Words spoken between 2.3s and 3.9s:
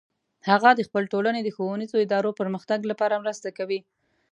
د پرمختګ لپاره مرسته کوي